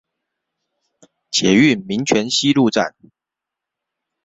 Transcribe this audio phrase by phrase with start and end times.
[1.29, 2.95] 捷運民權西路站